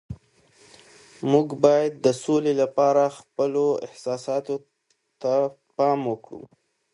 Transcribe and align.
موږ 1.31 1.47
باید 1.63 1.93
د 2.05 2.07
سولي 2.23 2.53
لپاره 2.61 3.03
خپلو 3.17 3.65
احساساتو 3.87 4.55
ته 5.21 5.33
پام 5.77 5.99
وکړو. 6.11 6.41